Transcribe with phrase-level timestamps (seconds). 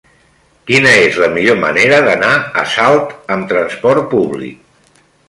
[0.69, 2.31] Quina és la millor manera d'anar
[2.63, 5.01] a Salt amb trasport públic?